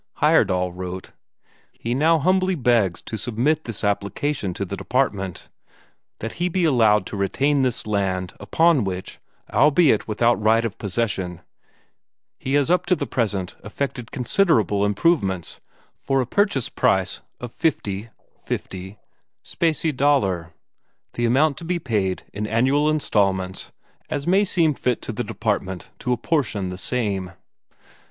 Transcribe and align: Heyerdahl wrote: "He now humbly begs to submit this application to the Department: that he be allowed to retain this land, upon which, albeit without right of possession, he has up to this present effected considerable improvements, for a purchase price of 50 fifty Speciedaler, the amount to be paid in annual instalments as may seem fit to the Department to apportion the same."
Heyerdahl 0.17 0.71
wrote: 0.75 1.11
"He 1.73 1.93
now 1.93 2.17
humbly 2.17 2.55
begs 2.55 3.03
to 3.03 3.17
submit 3.17 3.65
this 3.65 3.83
application 3.83 4.51
to 4.55 4.65
the 4.65 4.75
Department: 4.75 5.47
that 6.21 6.31
he 6.41 6.49
be 6.49 6.63
allowed 6.65 7.05
to 7.05 7.15
retain 7.15 7.61
this 7.61 7.85
land, 7.85 8.33
upon 8.39 8.83
which, 8.83 9.19
albeit 9.53 10.07
without 10.07 10.41
right 10.41 10.65
of 10.65 10.79
possession, 10.79 11.41
he 12.39 12.55
has 12.55 12.71
up 12.71 12.87
to 12.87 12.95
this 12.95 13.09
present 13.09 13.55
effected 13.63 14.09
considerable 14.09 14.85
improvements, 14.87 15.61
for 15.99 16.19
a 16.19 16.25
purchase 16.25 16.67
price 16.67 17.21
of 17.39 17.51
50 17.51 18.09
fifty 18.41 18.97
Speciedaler, 19.45 20.51
the 21.13 21.25
amount 21.25 21.57
to 21.57 21.63
be 21.63 21.77
paid 21.77 22.23
in 22.33 22.47
annual 22.47 22.89
instalments 22.89 23.71
as 24.09 24.25
may 24.25 24.43
seem 24.45 24.73
fit 24.73 24.99
to 25.03 25.11
the 25.11 25.23
Department 25.23 25.91
to 25.99 26.11
apportion 26.11 26.69
the 26.69 26.77
same." 26.79 27.33